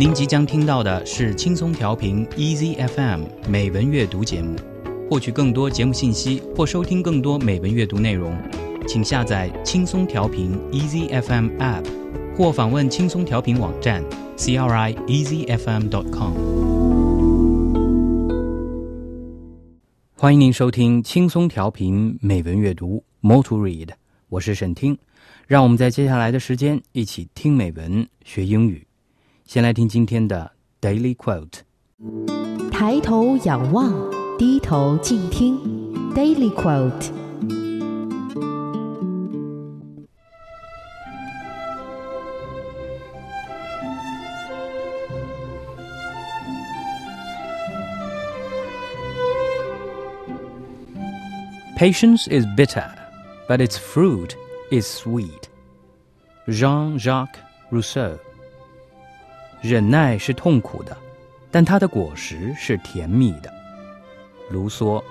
[0.00, 4.56] 您即将听到的是轻松调频 Easy FM 美文阅读节目。
[5.10, 8.34] 获取更多节目信息或收听更多美文阅读内容，
[8.88, 11.84] 请下载轻松调频 Easy FM App，
[12.34, 14.02] 或访问轻松调频网站
[14.38, 16.32] crieasyfm.com。
[20.16, 23.90] 欢迎您收听轻松调频美文阅读 More to Read，
[24.30, 24.96] 我是沈听。
[25.46, 28.86] 让我们在接下来的时间一起听美文学英语。
[29.49, 30.51] 先来听今天的
[30.81, 31.61] Daily Quote：
[32.71, 33.93] 抬头仰望，
[34.37, 35.59] 低头静听。
[36.13, 37.11] Daily Quote。
[51.77, 52.89] Patience is bitter,
[53.49, 54.37] but its fruit
[54.71, 55.49] is sweet.
[56.47, 57.37] Jean-Jacques
[57.69, 58.17] Rousseau。
[59.60, 60.96] 忍耐是痛苦的，
[61.50, 63.52] 但它的果实是甜蜜的。
[64.50, 65.02] 卢梭。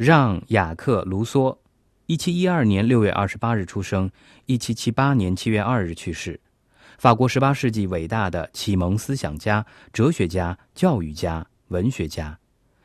[0.00, 1.58] 让·雅克·卢梭，
[2.06, 4.10] 一七一二年六月二十八日出生，
[4.46, 6.40] 一七七八年七月二日去世。
[6.96, 12.38] 法国十八世纪伟大的启蒙思想家、哲学家、教育家、文学家，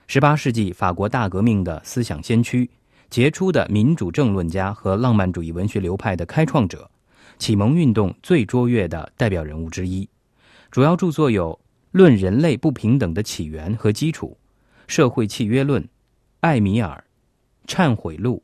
[0.08, 2.70] 十八世纪法国大革命的思想先驱，
[3.10, 6.92] 杰出的民主政论家和浪漫主义文学流派的开创者，
[7.38, 10.10] 启蒙运动最卓越的代表人物之一。
[10.70, 11.54] 主要著作有
[11.92, 14.38] 《论人类不平等的起源和基础》
[14.94, 15.82] 《社会契约论》。
[16.42, 17.04] 艾米尔
[17.67, 18.43] 《忏悔录》、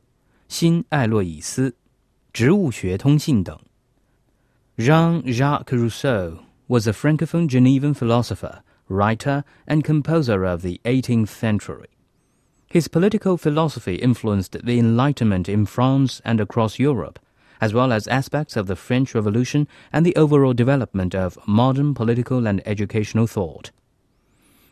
[0.49, 1.71] 新艾洛伊斯《
[2.33, 3.59] 植物学通信》等。
[4.79, 6.39] Jean-Jacques Rousseau
[6.69, 11.89] was a Francophone Genevan philosopher, writer, and composer of the 18th century.
[12.69, 17.19] His political philosophy influenced the Enlightenment in France and across Europe,
[17.61, 22.47] as well as aspects of the French Revolution and the overall development of modern political
[22.47, 23.71] and educational thought.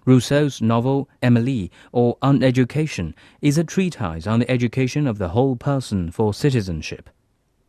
[0.06, 5.56] Rousseau's novel Emile, or On Education, is a treatise on the education of the whole
[5.56, 7.10] person for citizenship.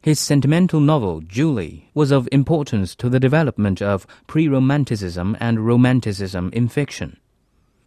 [0.03, 6.69] His sentimental novel Julie was of importance to the development of pre-romanticism and romanticism in
[6.69, 7.19] fiction.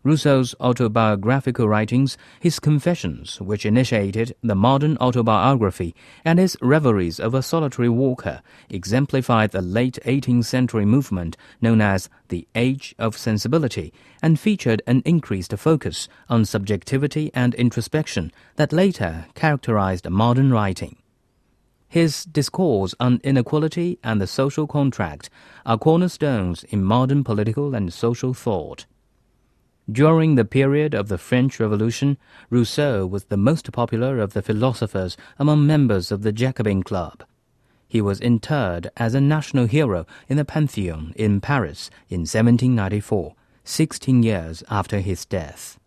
[0.05, 7.41] Rousseau's autobiographical writings, his confessions, which initiated the modern autobiography, and his reveries of a
[7.41, 14.37] solitary walker, exemplified the late 18th century movement known as the Age of Sensibility, and
[14.37, 20.97] featured an increased focus on subjectivity and introspection that later characterized modern writing.
[21.87, 25.29] His discourse on inequality and the social contract
[25.65, 28.85] are cornerstones in modern political and social thought.
[29.91, 32.17] During the period of the French Revolution,
[32.49, 37.25] Rousseau was the most popular of the philosophers among members of the Jacobin Club.
[37.89, 43.35] He was interred as a national hero in the Pantheon in Paris in 1794,
[43.65, 45.77] 16 years after his death.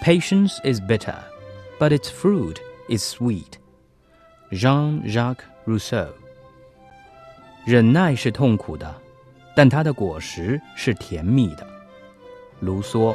[0.00, 1.22] Patience is bitter,
[1.78, 2.56] but its fruit
[2.88, 3.58] is sweet.'
[4.50, 6.08] Jean-Jacques Rousseau。
[7.66, 8.94] 忍耐是痛苦的，
[9.54, 11.66] 但它的果实是甜蜜的。
[12.60, 13.14] 卢梭。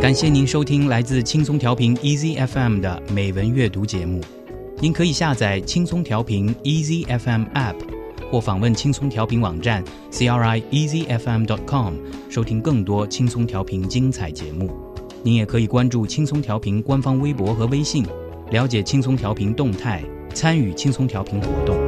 [0.00, 4.20] 感谢您收听来自轻松调频 Easy FM 的美文阅读节目。
[4.78, 7.76] 您可以下载轻松调频 Easy FM App，
[8.32, 11.44] 或访问轻松调频网站 c r i e z f m.
[11.44, 11.92] dot com，
[12.30, 14.70] 收听更多轻松调频精彩节目。
[15.22, 18.06] 您也可以关注轻松调频官方微博和微信，
[18.50, 20.02] 了解轻松调频动态，
[20.32, 21.81] 参与轻松调频活动。